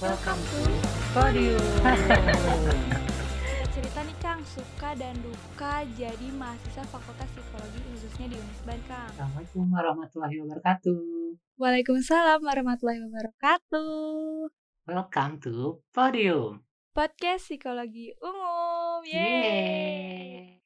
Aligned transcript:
Welcome 0.00 0.40
to 0.48 0.60
Podium. 1.12 1.60
cerita 3.76 4.00
nih 4.00 4.16
Kang, 4.24 4.40
suka 4.48 4.96
dan 4.96 5.12
duka 5.20 5.84
jadi 5.92 6.24
mahasiswa 6.40 6.88
Fakultas 6.88 7.28
Psikologi 7.36 7.84
khususnya 7.84 8.32
di 8.32 8.36
Unisban 8.40 8.80
Kang. 8.88 9.12
Assalamualaikum 9.12 9.68
warahmatullahi 9.68 10.36
wabarakatuh. 10.40 11.04
Waalaikumsalam 11.60 12.40
warahmatullahi 12.40 13.00
wabarakatuh. 13.04 14.48
Welcome 14.88 15.34
to 15.44 15.84
Podium. 15.92 16.64
Podcast 16.96 17.52
Psikologi 17.52 18.16
Umum. 18.24 19.04
Yeay. 19.04 19.20
Yeay. 19.20 20.64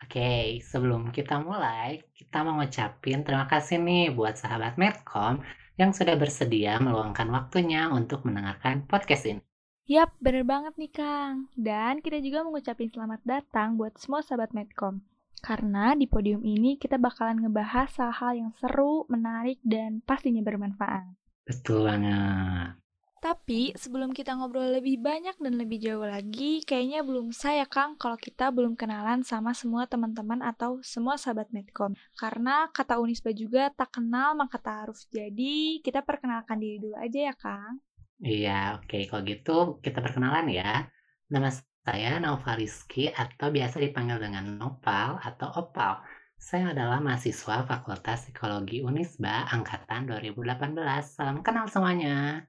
Oke, 0.00 0.64
sebelum 0.64 1.12
kita 1.12 1.44
mulai, 1.44 2.08
kita 2.16 2.40
mau 2.40 2.56
ngucapin 2.56 3.20
terima 3.20 3.44
kasih 3.52 3.84
nih 3.84 4.16
buat 4.16 4.40
sahabat 4.40 4.80
Medcom 4.80 5.44
yang 5.76 5.92
sudah 5.92 6.16
bersedia 6.16 6.80
meluangkan 6.80 7.28
waktunya 7.28 7.88
untuk 7.92 8.24
mendengarkan 8.24 8.88
podcast 8.88 9.28
ini. 9.28 9.44
Yap, 9.86 10.18
bener 10.18 10.42
banget 10.42 10.74
nih 10.74 10.90
Kang. 10.90 11.46
Dan 11.54 12.02
kita 12.02 12.18
juga 12.18 12.42
mengucapin 12.42 12.90
selamat 12.90 13.22
datang 13.22 13.78
buat 13.78 13.94
semua 14.00 14.24
sahabat 14.24 14.50
Medcom. 14.50 14.98
Karena 15.38 15.94
di 15.94 16.10
podium 16.10 16.42
ini 16.42 16.74
kita 16.74 16.98
bakalan 16.98 17.38
ngebahas 17.38 17.92
hal-hal 18.02 18.32
yang 18.34 18.50
seru, 18.58 19.06
menarik, 19.06 19.62
dan 19.62 20.02
pastinya 20.02 20.42
bermanfaat. 20.42 21.14
Betul 21.46 21.86
banget. 21.86 22.85
Tapi 23.26 23.74
sebelum 23.74 24.14
kita 24.14 24.38
ngobrol 24.38 24.78
lebih 24.78 25.02
banyak 25.02 25.34
dan 25.42 25.58
lebih 25.58 25.82
jauh 25.82 26.06
lagi, 26.06 26.62
kayaknya 26.62 27.02
belum 27.02 27.34
saya 27.34 27.66
Kang 27.66 27.98
kalau 27.98 28.14
kita 28.14 28.54
belum 28.54 28.78
kenalan 28.78 29.26
sama 29.26 29.50
semua 29.50 29.82
teman-teman 29.90 30.46
atau 30.46 30.78
semua 30.86 31.18
sahabat 31.18 31.50
Medcom. 31.50 31.90
Karena 32.14 32.70
kata 32.70 33.02
Unisba 33.02 33.34
juga 33.34 33.66
tak 33.74 33.98
kenal 33.98 34.38
maka 34.38 34.62
taaruf. 34.62 35.02
Jadi 35.10 35.82
kita 35.82 36.06
perkenalkan 36.06 36.62
diri 36.62 36.78
dulu 36.78 36.94
aja 36.94 37.18
ya 37.18 37.34
Kang. 37.34 37.82
Iya, 38.22 38.78
oke. 38.78 38.94
Kalau 39.10 39.22
gitu 39.26 39.56
kita 39.82 39.98
perkenalan 40.06 40.46
ya. 40.46 40.86
Nama 41.26 41.50
saya 41.82 42.22
Nova 42.22 42.54
Rizky 42.54 43.10
atau 43.10 43.50
biasa 43.50 43.82
dipanggil 43.82 44.22
dengan 44.22 44.54
Nopal 44.54 45.18
atau 45.18 45.50
Opal. 45.50 45.98
Saya 46.38 46.70
adalah 46.70 47.02
mahasiswa 47.02 47.66
Fakultas 47.66 48.30
Psikologi 48.30 48.86
Unisba 48.86 49.50
Angkatan 49.50 50.06
2018. 50.14 50.78
Salam 51.02 51.42
kenal 51.42 51.66
semuanya. 51.66 52.46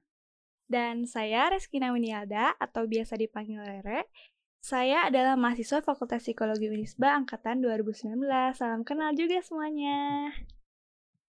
Dan 0.68 1.08
saya 1.08 1.48
Reski 1.48 1.80
Nawinialda 1.80 2.60
atau 2.60 2.84
biasa 2.84 3.16
dipanggil 3.16 3.64
Rere. 3.64 4.12
Saya 4.60 5.08
adalah 5.08 5.38
mahasiswa 5.40 5.80
Fakultas 5.80 6.28
Psikologi 6.28 6.68
Unisba 6.68 7.16
Angkatan 7.16 7.64
2019. 7.64 8.20
Salam 8.52 8.84
kenal 8.84 9.16
juga 9.16 9.40
semuanya. 9.40 10.28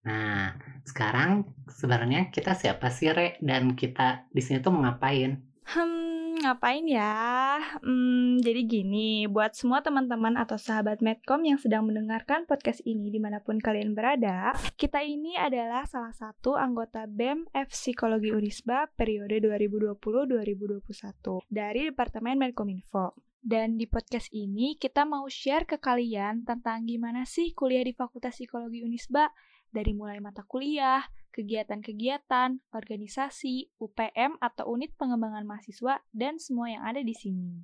Nah, 0.04 0.58
sekarang 0.84 1.48
sebenarnya 1.72 2.34
kita 2.36 2.52
siapa 2.58 2.92
sih, 2.92 3.14
Re? 3.16 3.40
Dan 3.40 3.80
kita 3.80 4.28
di 4.34 4.42
sini 4.44 4.60
tuh 4.60 4.76
mau 4.76 4.84
ngapain? 4.84 5.40
Hmm, 5.70 6.09
ngapain 6.50 6.82
ya? 6.90 7.62
Hmm, 7.86 8.42
jadi 8.42 8.66
gini, 8.66 9.30
buat 9.30 9.54
semua 9.54 9.86
teman-teman 9.86 10.34
atau 10.34 10.58
sahabat 10.58 10.98
Medcom 10.98 11.46
yang 11.46 11.62
sedang 11.62 11.86
mendengarkan 11.86 12.50
podcast 12.50 12.82
ini 12.90 13.14
di 13.14 13.22
mana 13.22 13.38
pun 13.38 13.62
kalian 13.62 13.94
berada, 13.94 14.58
kita 14.74 15.06
ini 15.06 15.38
adalah 15.38 15.86
salah 15.86 16.10
satu 16.10 16.58
anggota 16.58 17.06
BEM 17.06 17.46
F 17.54 17.70
Psikologi 17.70 18.34
Unisba 18.34 18.90
periode 18.98 19.38
2020-2021 19.46 21.46
dari 21.54 21.94
Departemen 21.94 22.42
Medcominfo. 22.42 23.14
Dan 23.38 23.78
di 23.78 23.86
podcast 23.86 24.34
ini 24.34 24.74
kita 24.74 25.06
mau 25.06 25.30
share 25.30 25.70
ke 25.70 25.78
kalian 25.78 26.50
tentang 26.50 26.90
gimana 26.90 27.30
sih 27.30 27.54
kuliah 27.54 27.86
di 27.86 27.94
Fakultas 27.94 28.42
Psikologi 28.42 28.82
Unisba 28.82 29.30
dari 29.70 29.94
mulai 29.94 30.20
mata 30.20 30.44
kuliah, 30.46 31.06
kegiatan-kegiatan, 31.34 32.60
organisasi, 32.74 33.78
UPM 33.80 34.38
atau 34.42 34.70
unit 34.74 34.94
pengembangan 34.98 35.46
mahasiswa, 35.46 36.02
dan 36.12 36.42
semua 36.42 36.74
yang 36.74 36.84
ada 36.84 37.02
di 37.02 37.16
sini. 37.16 37.62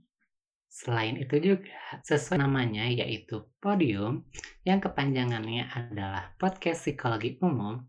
Selain 0.69 1.15
itu 1.15 1.39
juga, 1.39 1.71
sesuai 2.03 2.43
namanya 2.43 2.83
yaitu 2.89 3.47
Podium, 3.63 4.27
yang 4.67 4.83
kepanjangannya 4.83 5.71
adalah 5.71 6.35
Podcast 6.35 6.83
Psikologi 6.83 7.39
Umum, 7.39 7.79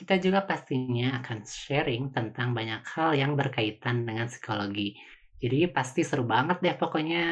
kita 0.00 0.16
juga 0.16 0.48
pastinya 0.48 1.20
akan 1.20 1.44
sharing 1.44 2.08
tentang 2.16 2.56
banyak 2.56 2.80
hal 2.96 3.12
yang 3.12 3.36
berkaitan 3.36 4.08
dengan 4.08 4.32
psikologi. 4.32 4.96
Jadi 5.36 5.68
pasti 5.68 6.00
seru 6.00 6.24
banget 6.24 6.64
deh 6.64 6.76
pokoknya. 6.80 7.24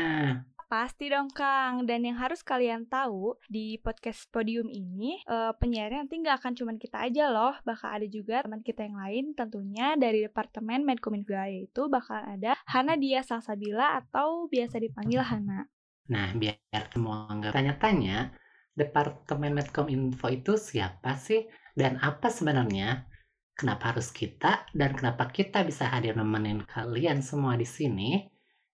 Pasti 0.68 1.08
dong 1.08 1.32
Kang, 1.32 1.88
dan 1.88 2.04
yang 2.04 2.20
harus 2.20 2.44
kalian 2.44 2.84
tahu 2.84 3.40
di 3.48 3.80
podcast 3.80 4.28
podium 4.28 4.68
ini 4.68 5.16
uh, 5.24 5.56
penyiarnya 5.56 6.04
nanti 6.04 6.20
nggak 6.20 6.44
akan 6.44 6.52
cuma 6.52 6.76
kita 6.76 7.08
aja 7.08 7.32
loh, 7.32 7.56
bakal 7.64 7.88
ada 7.88 8.04
juga 8.04 8.44
teman 8.44 8.60
kita 8.60 8.84
yang 8.84 9.00
lain 9.00 9.24
tentunya 9.32 9.96
dari 9.96 10.28
Departemen 10.28 10.84
Medcominfo 10.84 11.32
yaitu 11.32 11.88
bakal 11.88 12.20
ada 12.20 12.52
Hana 12.68 13.00
Dia 13.00 13.24
Salsabila 13.24 13.96
atau 13.96 14.44
biasa 14.52 14.76
dipanggil 14.76 15.24
Hana. 15.24 15.72
Nah, 16.12 16.36
biar 16.36 16.84
semua 16.92 17.32
nggak 17.32 17.56
tanya-tanya, 17.56 18.36
Departemen 18.76 19.56
Medcominfo 19.56 20.28
itu 20.28 20.60
siapa 20.60 21.16
sih 21.16 21.48
dan 21.72 21.96
apa 21.96 22.28
sebenarnya? 22.28 23.08
Kenapa 23.56 23.96
harus 23.96 24.12
kita 24.12 24.68
dan 24.76 24.92
kenapa 24.92 25.32
kita 25.32 25.64
bisa 25.64 25.88
hadir 25.88 26.12
nemenin 26.12 26.60
kalian 26.68 27.24
semua 27.24 27.56
di 27.56 27.64
sini? 27.64 28.36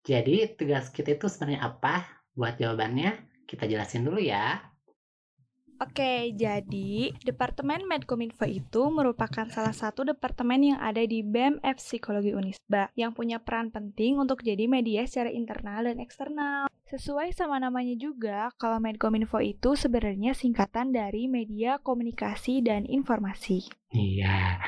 Jadi 0.07 0.55
tugas 0.59 0.91
kita 0.93 1.17
itu 1.17 1.27
sebenarnya 1.27 1.65
apa? 1.65 2.07
Buat 2.37 2.61
jawabannya 2.61 3.45
kita 3.49 3.65
jelasin 3.67 4.05
dulu 4.05 4.21
ya. 4.21 4.69
Oke, 5.79 6.35
jadi 6.35 7.15
Departemen 7.23 7.87
Medcominfo 7.87 8.43
itu 8.43 8.91
merupakan 8.91 9.47
salah 9.47 9.71
satu 9.71 10.03
departemen 10.03 10.75
yang 10.75 10.81
ada 10.83 11.07
di 11.07 11.23
BEM 11.23 11.63
F 11.63 11.79
Psikologi 11.79 12.35
Unisba 12.35 12.91
yang 12.99 13.15
punya 13.15 13.39
peran 13.39 13.71
penting 13.71 14.19
untuk 14.19 14.43
jadi 14.43 14.67
media 14.67 15.07
secara 15.07 15.31
internal 15.31 15.87
dan 15.87 16.03
eksternal. 16.03 16.67
Sesuai 16.91 17.31
sama 17.31 17.63
namanya 17.63 17.95
juga, 17.95 18.51
kalau 18.59 18.83
Medcominfo 18.83 19.39
itu 19.39 19.79
sebenarnya 19.79 20.35
singkatan 20.35 20.91
dari 20.91 21.31
Media 21.31 21.79
Komunikasi 21.79 22.59
dan 22.59 22.83
Informasi. 22.83 23.71
Iya, 23.95 24.59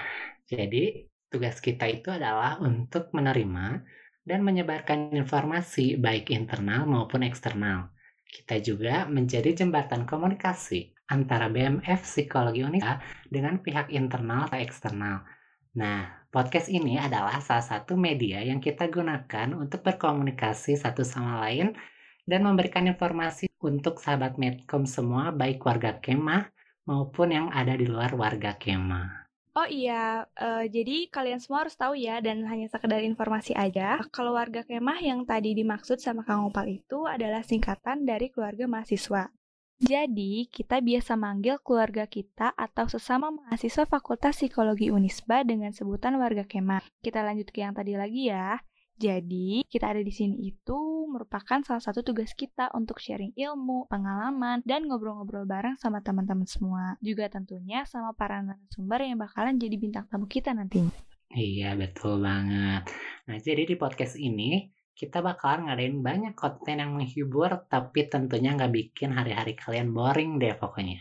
jadi 0.46 1.10
tugas 1.26 1.58
kita 1.58 1.90
itu 1.90 2.14
adalah 2.14 2.62
untuk 2.62 3.10
menerima 3.10 3.82
dan 4.24 4.44
menyebarkan 4.44 5.12
informasi 5.16 5.96
baik 5.96 6.30
internal 6.30 6.84
maupun 6.86 7.24
eksternal. 7.24 7.90
Kita 8.30 8.62
juga 8.62 9.10
menjadi 9.10 9.50
jembatan 9.52 10.06
komunikasi 10.06 10.94
antara 11.10 11.50
BMF 11.50 12.06
Psikologi 12.06 12.62
Unika 12.62 13.02
dengan 13.26 13.58
pihak 13.58 13.90
internal 13.90 14.46
atau 14.46 14.58
eksternal. 14.62 15.26
Nah, 15.74 16.26
podcast 16.30 16.70
ini 16.70 16.98
adalah 16.98 17.42
salah 17.42 17.66
satu 17.66 17.98
media 17.98 18.38
yang 18.42 18.62
kita 18.62 18.86
gunakan 18.86 19.54
untuk 19.58 19.82
berkomunikasi 19.82 20.78
satu 20.78 21.02
sama 21.02 21.42
lain 21.46 21.74
dan 22.22 22.46
memberikan 22.46 22.86
informasi 22.86 23.50
untuk 23.58 23.98
sahabat 23.98 24.38
Medcom 24.38 24.86
semua 24.86 25.34
baik 25.34 25.58
warga 25.66 25.98
kemah 25.98 26.46
maupun 26.86 27.34
yang 27.34 27.46
ada 27.50 27.74
di 27.74 27.86
luar 27.90 28.14
warga 28.14 28.54
kemah. 28.54 29.29
Oh 29.60 29.68
iya, 29.68 30.24
uh, 30.40 30.64
jadi 30.64 31.12
kalian 31.12 31.36
semua 31.36 31.68
harus 31.68 31.76
tahu 31.76 31.92
ya, 31.92 32.16
dan 32.24 32.48
hanya 32.48 32.64
sekedar 32.72 33.04
informasi 33.04 33.52
aja, 33.52 34.00
kalau 34.08 34.32
warga 34.32 34.64
kemah 34.64 34.96
yang 35.04 35.28
tadi 35.28 35.52
dimaksud 35.52 36.00
sama 36.00 36.24
Kang 36.24 36.48
Opal 36.48 36.80
itu 36.80 37.04
adalah 37.04 37.44
singkatan 37.44 38.08
dari 38.08 38.32
keluarga 38.32 38.64
mahasiswa. 38.64 39.28
Jadi, 39.76 40.48
kita 40.48 40.80
biasa 40.80 41.12
manggil 41.20 41.60
keluarga 41.60 42.08
kita 42.08 42.56
atau 42.56 42.88
sesama 42.88 43.28
mahasiswa 43.28 43.84
Fakultas 43.84 44.40
Psikologi 44.40 44.88
Unisba 44.88 45.44
dengan 45.44 45.76
sebutan 45.76 46.16
warga 46.16 46.48
kemah. 46.48 46.80
Kita 47.04 47.20
lanjut 47.20 47.52
ke 47.52 47.60
yang 47.60 47.76
tadi 47.76 48.00
lagi 48.00 48.32
ya. 48.32 48.64
Jadi, 49.00 49.64
kita 49.64 49.96
ada 49.96 50.04
di 50.04 50.12
sini 50.12 50.44
itu 50.44 51.08
merupakan 51.08 51.64
salah 51.64 51.80
satu 51.80 52.04
tugas 52.04 52.36
kita 52.36 52.68
untuk 52.76 53.00
sharing 53.00 53.32
ilmu, 53.32 53.88
pengalaman, 53.88 54.60
dan 54.68 54.84
ngobrol-ngobrol 54.84 55.48
bareng 55.48 55.80
sama 55.80 56.04
teman-teman 56.04 56.44
semua. 56.44 57.00
Juga 57.00 57.32
tentunya 57.32 57.88
sama 57.88 58.12
para 58.12 58.44
narasumber 58.44 59.08
yang 59.08 59.16
bakalan 59.16 59.56
jadi 59.56 59.80
bintang 59.80 60.04
tamu 60.04 60.28
kita 60.28 60.52
nantinya. 60.52 60.92
Iya, 61.32 61.80
betul 61.80 62.20
banget. 62.20 62.92
Nah, 63.24 63.38
jadi 63.40 63.64
di 63.64 63.80
podcast 63.80 64.20
ini, 64.20 64.68
kita 64.92 65.24
bakalan 65.24 65.72
ngadain 65.72 65.96
banyak 66.04 66.34
konten 66.36 66.76
yang 66.76 66.92
menghibur, 66.92 67.64
tapi 67.72 68.04
tentunya 68.04 68.52
nggak 68.52 68.68
bikin 68.68 69.16
hari-hari 69.16 69.56
kalian 69.56 69.96
boring 69.96 70.36
deh 70.36 70.52
pokoknya. 70.60 71.00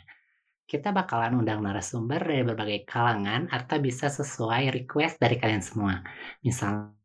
Kita 0.64 0.96
bakalan 0.96 1.36
undang 1.36 1.60
narasumber 1.66 2.24
dari 2.24 2.48
berbagai 2.48 2.88
kalangan 2.88 3.52
atau 3.52 3.76
bisa 3.84 4.08
sesuai 4.08 4.72
request 4.72 5.20
dari 5.20 5.36
kalian 5.36 5.66
semua. 5.66 6.00
Misalnya, 6.46 6.96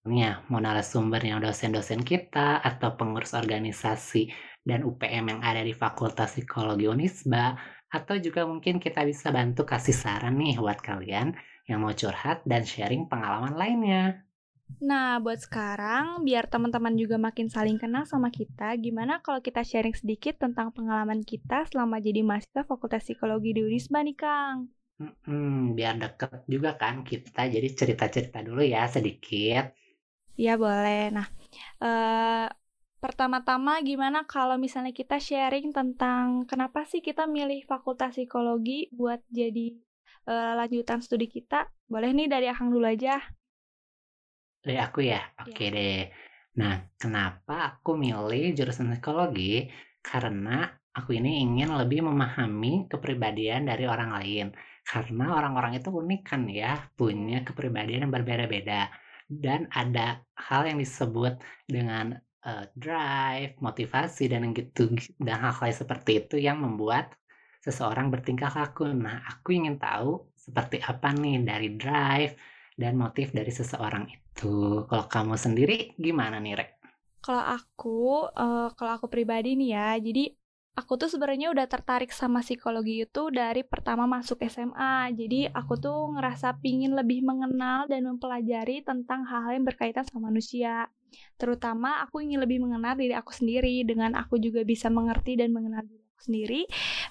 Misalnya, 0.00 0.30
mau 0.48 0.60
narasumbernya 0.64 1.36
dosen-dosen 1.44 2.00
kita 2.10 2.64
atau 2.68 2.96
pengurus 2.98 3.32
organisasi 3.36 4.22
dan 4.68 4.80
UPM 4.88 5.24
yang 5.32 5.40
ada 5.44 5.60
di 5.68 5.76
Fakultas 5.76 6.30
Psikologi 6.36 6.86
Unisba, 6.88 7.56
atau 7.96 8.16
juga 8.16 8.48
mungkin 8.48 8.80
kita 8.84 9.04
bisa 9.10 9.28
bantu 9.28 9.62
kasih 9.72 9.96
saran 10.02 10.34
nih 10.40 10.56
buat 10.62 10.80
kalian 10.88 11.36
yang 11.68 11.78
mau 11.84 11.92
curhat 12.00 12.38
dan 12.50 12.62
sharing 12.64 13.12
pengalaman 13.12 13.54
lainnya. 13.60 14.24
Nah, 14.80 15.20
buat 15.24 15.36
sekarang, 15.46 16.24
biar 16.26 16.44
teman-teman 16.52 16.94
juga 17.02 17.16
makin 17.26 17.48
saling 17.52 17.76
kenal 17.82 18.04
sama 18.08 18.28
kita, 18.32 18.72
gimana 18.80 19.20
kalau 19.24 19.40
kita 19.46 19.60
sharing 19.70 19.92
sedikit 19.92 20.34
tentang 20.40 20.72
pengalaman 20.76 21.20
kita 21.30 21.68
selama 21.68 22.00
jadi 22.00 22.20
mahasiswa 22.24 22.62
Fakultas 22.64 23.04
Psikologi 23.04 23.50
di 23.56 23.60
Unisba 23.68 24.00
nih, 24.00 24.16
Kang? 24.16 24.58
Hmm, 25.00 25.72
biar 25.76 25.94
deket 26.02 26.40
juga 26.54 26.70
kan 26.82 26.94
kita. 27.10 27.40
Jadi 27.54 27.68
cerita-cerita 27.78 28.38
dulu 28.48 28.60
ya 28.74 28.82
sedikit. 28.96 29.64
Ya 30.36 30.54
boleh. 30.54 31.10
Nah, 31.14 31.26
uh, 31.82 32.46
pertama-tama 33.00 33.80
gimana 33.80 34.28
kalau 34.28 34.60
misalnya 34.60 34.92
kita 34.92 35.16
sharing 35.16 35.72
tentang 35.72 36.44
kenapa 36.44 36.84
sih 36.84 37.00
kita 37.00 37.24
milih 37.24 37.64
fakultas 37.64 38.14
psikologi 38.14 38.92
buat 38.92 39.24
jadi 39.32 39.72
uh, 40.28 40.52
lanjutan 40.60 41.00
studi 41.00 41.26
kita? 41.26 41.66
Boleh 41.88 42.12
nih 42.12 42.28
dari 42.28 42.46
Akang 42.46 42.68
dulu 42.68 42.84
aja. 42.84 43.18
Dari 44.60 44.76
aku 44.76 45.00
ya? 45.00 45.24
Oke 45.40 45.72
ya. 45.72 45.74
deh. 45.74 46.00
Nah, 46.60 46.76
kenapa 47.00 47.72
aku 47.80 47.96
milih 47.96 48.52
jurusan 48.52 48.92
psikologi? 48.92 49.64
Karena 50.04 50.68
aku 50.92 51.16
ini 51.16 51.40
ingin 51.40 51.72
lebih 51.72 52.04
memahami 52.04 52.90
kepribadian 52.90 53.64
dari 53.64 53.88
orang 53.88 54.10
lain. 54.12 54.46
Karena 54.84 55.38
orang-orang 55.38 55.78
itu 55.78 55.88
unik 55.88 56.22
kan 56.26 56.44
ya, 56.50 56.76
punya 56.92 57.46
kepribadian 57.46 58.08
yang 58.08 58.12
berbeda-beda. 58.12 58.90
Dan 59.30 59.70
ada 59.70 60.26
hal 60.34 60.66
yang 60.66 60.82
disebut 60.82 61.38
dengan 61.70 62.18
uh, 62.42 62.66
drive, 62.74 63.54
motivasi, 63.62 64.26
dan 64.26 64.50
gitu 64.50 64.90
dan 65.22 65.38
hal-hal 65.38 65.70
seperti 65.70 66.26
itu 66.26 66.36
yang 66.42 66.58
membuat 66.58 67.14
seseorang 67.62 68.10
bertingkah 68.10 68.50
laku. 68.50 68.90
Nah, 68.90 69.22
aku 69.22 69.54
ingin 69.54 69.78
tahu 69.78 70.26
seperti 70.34 70.82
apa 70.82 71.14
nih 71.14 71.46
dari 71.46 71.68
drive 71.78 72.34
dan 72.74 72.96
motif 72.96 73.30
dari 73.30 73.52
seseorang 73.52 74.08
itu. 74.08 74.82
Kalau 74.88 75.06
kamu 75.06 75.34
sendiri 75.36 75.94
gimana 76.00 76.40
nih, 76.40 76.58
Rek? 76.58 76.70
Kalau 77.20 77.44
aku, 77.44 78.26
uh, 78.32 78.72
kalau 78.72 78.92
aku 78.96 79.06
pribadi 79.12 79.52
nih 79.52 79.70
ya, 79.76 79.88
jadi 80.00 80.32
aku 80.78 80.96
tuh 80.96 81.10
sebenarnya 81.10 81.50
udah 81.50 81.66
tertarik 81.66 82.14
sama 82.14 82.40
psikologi 82.40 83.04
itu 83.04 83.22
dari 83.30 83.66
pertama 83.66 84.06
masuk 84.06 84.40
SMA. 84.46 85.10
Jadi 85.14 85.50
aku 85.50 85.76
tuh 85.76 86.14
ngerasa 86.16 86.58
pingin 86.62 86.94
lebih 86.94 87.26
mengenal 87.26 87.90
dan 87.90 88.06
mempelajari 88.06 88.82
tentang 88.86 89.26
hal-hal 89.26 89.58
yang 89.60 89.66
berkaitan 89.66 90.06
sama 90.06 90.30
manusia. 90.30 90.86
Terutama 91.36 92.00
aku 92.06 92.22
ingin 92.22 92.38
lebih 92.38 92.62
mengenal 92.62 92.94
diri 92.94 93.14
aku 93.18 93.34
sendiri 93.34 93.82
dengan 93.82 94.14
aku 94.14 94.38
juga 94.38 94.62
bisa 94.62 94.86
mengerti 94.86 95.34
dan 95.34 95.50
mengenal 95.50 95.82
diri 95.82 96.02
aku 96.06 96.22
sendiri. 96.22 96.60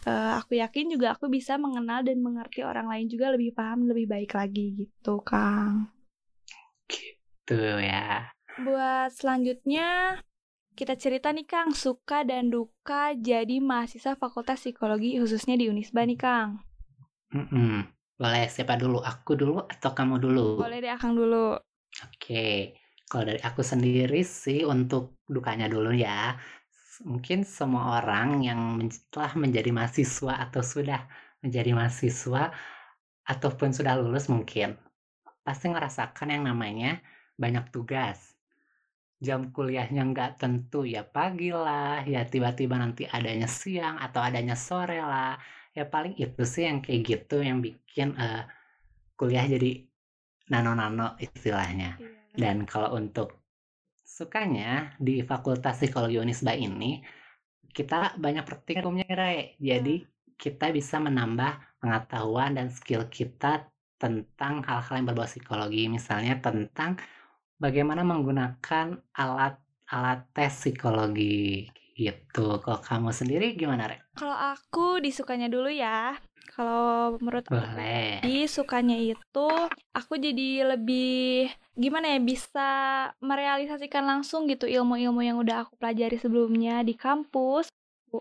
Uh, 0.07 0.39
aku 0.39 0.55
yakin 0.55 0.85
juga 0.95 1.17
aku 1.19 1.27
bisa 1.27 1.59
mengenal 1.59 2.01
dan 2.07 2.23
mengerti 2.23 2.63
orang 2.63 2.88
lain 2.88 3.12
juga 3.12 3.35
lebih 3.35 3.51
paham 3.51 3.91
lebih 3.91 4.07
baik 4.07 4.31
lagi 4.33 4.88
gitu, 4.88 5.19
Kang. 5.21 5.91
Gitu 6.88 7.59
ya. 7.83 8.31
Buat 8.59 9.15
selanjutnya 9.15 10.19
kita 10.79 10.95
cerita 10.95 11.27
nih 11.35 11.43
Kang, 11.43 11.75
suka 11.75 12.23
dan 12.23 12.47
duka 12.47 13.11
jadi 13.11 13.59
mahasiswa 13.59 14.15
Fakultas 14.15 14.63
Psikologi 14.63 15.19
khususnya 15.19 15.59
di 15.59 15.67
Unisba 15.67 16.07
nih 16.07 16.15
Kang. 16.15 16.63
Mm 17.35 17.45
-mm. 17.51 17.75
Boleh 18.15 18.47
siapa 18.47 18.79
dulu? 18.79 19.03
Aku 19.03 19.35
dulu 19.35 19.59
atau 19.59 19.91
kamu 19.91 20.23
dulu? 20.23 20.63
Boleh 20.63 20.79
deh 20.79 20.87
Akang 20.87 21.19
dulu. 21.19 21.59
Oke, 22.07 22.79
kalau 23.11 23.27
dari 23.27 23.43
aku 23.43 23.59
sendiri 23.59 24.23
sih 24.23 24.63
untuk 24.63 25.19
dukanya 25.27 25.67
dulu 25.67 25.91
ya. 25.91 26.39
Mungkin 27.03 27.43
semua 27.43 27.99
orang 27.99 28.39
yang 28.39 28.79
telah 29.11 29.35
menjadi 29.35 29.75
mahasiswa 29.75 30.47
atau 30.47 30.63
sudah 30.63 31.03
menjadi 31.43 31.75
mahasiswa 31.75 32.55
ataupun 33.27 33.75
sudah 33.75 33.99
lulus 33.99 34.31
mungkin 34.31 34.79
pasti 35.43 35.71
ngerasakan 35.71 36.35
yang 36.35 36.43
namanya 36.43 36.99
banyak 37.39 37.71
tugas 37.71 38.38
jam 39.19 39.51
kuliahnya 39.51 40.07
nggak 40.16 40.39
tentu 40.39 40.88
ya 40.88 41.04
pagi 41.04 41.51
lah 41.51 42.07
ya 42.07 42.24
tiba-tiba 42.24 42.80
nanti 42.80 43.04
adanya 43.04 43.51
siang 43.51 44.00
atau 44.00 44.24
adanya 44.24 44.56
sore 44.56 45.04
lah 45.04 45.36
ya 45.75 45.83
paling 45.83 46.16
itu 46.16 46.44
sih 46.48 46.63
yang 46.63 46.80
kayak 46.80 47.01
gitu 47.04 47.44
yang 47.44 47.60
bikin 47.60 48.16
uh, 48.16 48.48
kuliah 49.19 49.44
jadi 49.44 49.83
nano-nano 50.50 51.19
istilahnya 51.19 52.00
iya. 52.00 52.10
dan 52.39 52.63
kalau 52.63 52.95
untuk 52.95 53.44
sukanya 54.07 54.95
di 54.98 55.22
Fakultas 55.22 55.77
Psikologi 55.77 56.18
Unisba 56.18 56.56
ini 56.56 57.04
kita 57.69 58.18
banyak 58.18 58.48
praktikumnya 58.48 59.06
Ray 59.12 59.60
jadi 59.60 60.01
hmm. 60.01 60.39
kita 60.39 60.72
bisa 60.72 60.98
menambah 60.98 61.83
pengetahuan 61.83 62.56
dan 62.56 62.72
skill 62.72 63.06
kita 63.12 63.68
tentang 64.00 64.63
hal-hal 64.63 64.95
yang 64.95 65.07
berbau 65.12 65.27
psikologi 65.27 65.92
misalnya 65.92 66.39
tentang 66.39 66.95
bagaimana 67.59 68.07
menggunakan 68.07 68.97
alat-alat 69.13 70.19
tes 70.31 70.50
psikologi 70.56 71.67
gitu. 72.00 72.63
Kalau 72.63 72.79
kamu 72.79 73.11
sendiri 73.11 73.53
gimana, 73.59 73.91
Rek? 73.91 74.15
Kalau 74.15 74.33
aku 74.33 75.03
disukanya 75.03 75.51
dulu 75.51 75.67
ya. 75.67 76.15
Kalau 76.50 77.19
menurut 77.21 77.45
Boleh. 77.47 78.19
aku, 78.25 78.47
sukanya 78.50 78.97
itu 78.97 79.47
aku 79.95 80.13
jadi 80.17 80.75
lebih 80.75 81.47
gimana 81.77 82.17
ya 82.17 82.19
bisa 82.19 82.69
merealisasikan 83.23 84.03
langsung 84.03 84.50
gitu 84.50 84.67
ilmu-ilmu 84.67 85.23
yang 85.23 85.38
udah 85.39 85.63
aku 85.63 85.79
pelajari 85.79 86.19
sebelumnya 86.19 86.83
di 86.83 87.00
kampus 87.00 87.71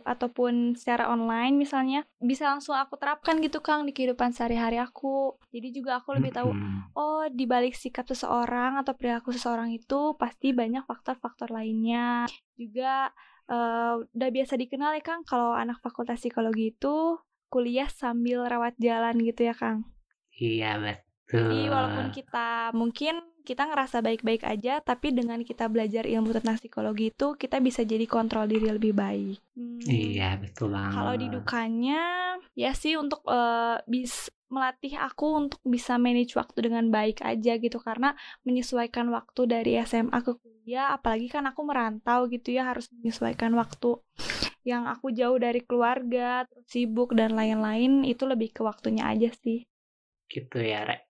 ataupun 0.05 0.76
secara 0.76 1.08
online 1.08 1.56
misalnya 1.56 2.05
bisa 2.20 2.49
langsung 2.52 2.76
aku 2.76 3.00
terapkan 3.00 3.40
gitu 3.40 3.64
Kang 3.64 3.88
di 3.88 3.96
kehidupan 3.96 4.37
sehari-hari 4.37 4.76
aku. 4.76 5.40
Jadi 5.49 5.69
juga 5.73 5.99
aku 5.99 6.17
lebih 6.17 6.37
tahu 6.37 6.52
oh 6.94 7.25
di 7.32 7.49
balik 7.49 7.73
sikap 7.73 8.05
seseorang 8.05 8.76
atau 8.76 8.93
perilaku 8.93 9.32
seseorang 9.32 9.73
itu 9.73 10.14
pasti 10.20 10.52
banyak 10.52 10.85
faktor-faktor 10.85 11.49
lainnya. 11.49 12.29
Juga 12.58 13.08
uh, 13.49 14.05
udah 14.05 14.31
biasa 14.31 14.55
dikenal 14.61 15.00
ya 15.00 15.02
Kang 15.02 15.25
kalau 15.25 15.56
anak 15.56 15.81
fakultas 15.81 16.20
psikologi 16.20 16.76
itu 16.76 17.17
kuliah 17.49 17.88
sambil 17.88 18.44
rawat 18.44 18.76
jalan 18.76 19.17
gitu 19.25 19.49
ya 19.49 19.56
Kang. 19.56 19.88
Iya 20.37 20.79
betul. 20.79 21.49
Jadi 21.49 21.61
walaupun 21.73 22.06
kita 22.12 22.76
mungkin 22.76 23.20
kita 23.49 23.65
ngerasa 23.65 24.05
baik-baik 24.05 24.45
aja, 24.45 24.85
tapi 24.85 25.17
dengan 25.17 25.41
kita 25.41 25.73
belajar 25.73 26.05
ilmu 26.05 26.37
tentang 26.37 26.61
psikologi 26.61 27.09
itu, 27.09 27.33
kita 27.41 27.65
bisa 27.65 27.81
jadi 27.81 28.05
kontrol 28.05 28.45
diri 28.45 28.69
lebih 28.69 28.93
baik. 28.93 29.41
Hmm. 29.56 29.81
Iya, 29.89 30.37
betul 30.37 30.77
banget. 30.77 30.93
Kalau 30.93 31.15
di 31.17 31.27
dukanya, 31.33 32.03
ya 32.53 32.77
sih 32.77 33.00
untuk 33.00 33.25
uh, 33.25 33.81
bis 33.89 34.29
melatih 34.49 34.97
aku 34.97 35.27
untuk 35.49 35.61
bisa 35.65 36.00
manage 36.00 36.33
waktu 36.33 36.69
dengan 36.69 36.89
baik 36.89 37.21
aja 37.21 37.61
gitu 37.61 37.77
karena 37.85 38.17
menyesuaikan 38.49 39.12
waktu 39.12 39.45
dari 39.45 39.77
SMA 39.85 40.25
ke 40.25 40.41
kuliah 40.41 40.97
apalagi 40.97 41.29
kan 41.29 41.44
aku 41.53 41.69
merantau 41.69 42.25
gitu 42.33 42.56
ya 42.56 42.73
harus 42.73 42.89
menyesuaikan 42.97 43.53
waktu 43.53 44.01
yang 44.65 44.89
aku 44.89 45.12
jauh 45.12 45.37
dari 45.37 45.61
keluarga 45.61 46.49
terus 46.49 46.65
sibuk 46.65 47.12
dan 47.12 47.37
lain-lain 47.37 48.09
itu 48.09 48.25
lebih 48.25 48.56
ke 48.56 48.65
waktunya 48.65 49.05
aja 49.12 49.29
sih 49.37 49.69
gitu 50.33 50.61
ya 50.61 50.89
Rek 50.89 51.07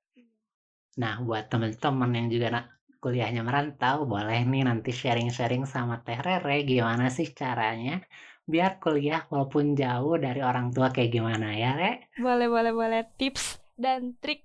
Nah, 1.02 1.14
buat 1.26 1.44
teman-teman 1.52 2.10
yang 2.18 2.26
juga 2.34 2.46
nak 2.54 2.64
kuliahnya 3.02 3.42
merantau, 3.48 3.96
boleh 4.12 4.40
nih 4.50 4.62
nanti 4.68 4.90
sharing-sharing 5.00 5.64
sama 5.74 5.94
Teh 6.04 6.18
Rere 6.26 6.56
gimana 6.70 7.04
sih 7.16 7.28
caranya 7.40 7.92
biar 8.52 8.72
kuliah 8.82 9.20
walaupun 9.30 9.64
jauh 9.80 10.14
dari 10.24 10.40
orang 10.50 10.66
tua 10.74 10.86
kayak 10.94 11.10
gimana 11.16 11.46
ya, 11.62 11.70
Re? 11.80 11.90
Boleh, 12.24 12.48
boleh, 12.54 12.72
boleh. 12.80 13.00
Tips 13.18 13.44
dan 13.84 14.00
trik 14.22 14.40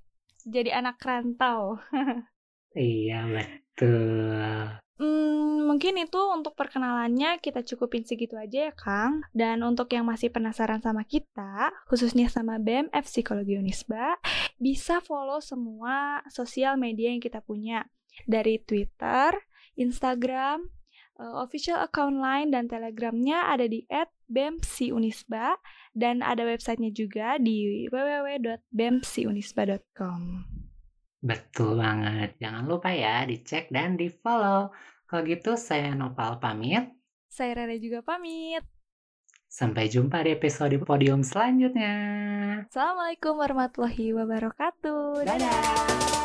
jadi 0.45 0.69
anak 0.79 0.97
rantau. 1.07 1.61
iya, 2.77 3.15
betul. 3.33 4.83
Hmm, 5.03 5.67
mungkin 5.67 5.99
itu 5.99 6.15
untuk 6.31 6.55
perkenalannya 6.55 7.43
kita 7.43 7.67
cukupin 7.67 8.07
segitu 8.07 8.39
aja 8.39 8.71
ya 8.71 8.73
Kang. 8.73 9.27
Dan 9.35 9.59
untuk 9.59 9.91
yang 9.91 10.07
masih 10.07 10.31
penasaran 10.31 10.79
sama 10.79 11.03
kita, 11.03 11.75
khususnya 11.91 12.31
sama 12.31 12.55
BMF 12.55 13.03
Psikologi 13.03 13.59
Unisba, 13.59 14.15
bisa 14.55 15.03
follow 15.03 15.43
semua 15.43 16.23
sosial 16.31 16.79
media 16.79 17.11
yang 17.11 17.19
kita 17.19 17.43
punya. 17.43 17.83
Dari 18.23 18.63
Twitter, 18.63 19.35
Instagram, 19.75 20.71
uh, 21.19 21.43
official 21.43 21.83
account 21.83 22.23
line 22.23 22.55
dan 22.55 22.71
telegramnya 22.71 23.51
ada 23.51 23.67
di 23.67 23.83
@bemsiunisba 24.31 25.59
dan 25.91 26.23
ada 26.23 26.47
websitenya 26.47 26.95
juga 26.95 27.35
di 27.43 27.91
www.bemsiunisba.com. 27.91 30.47
Betul 31.23 31.79
banget. 31.79 32.35
Jangan 32.39 32.67
lupa 32.67 32.91
ya 32.91 33.23
dicek 33.27 33.67
dan 33.67 33.99
di 33.99 34.07
follow. 34.07 34.71
Kalau 35.13 35.29
gitu 35.29 35.53
saya 35.53 35.93
Nopal 35.93 36.41
pamit. 36.41 36.89
Saya 37.29 37.53
Rere 37.53 37.77
juga 37.77 38.01
pamit. 38.01 38.65
Sampai 39.45 39.85
jumpa 39.85 40.25
di 40.25 40.33
episode 40.33 40.73
podium 40.81 41.21
selanjutnya. 41.21 41.93
Assalamualaikum 42.65 43.37
warahmatullahi 43.37 44.09
wabarakatuh. 44.09 45.21
Dadah. 45.21 45.37
Dadah. 45.37 46.22